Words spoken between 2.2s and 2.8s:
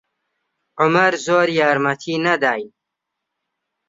نەداین.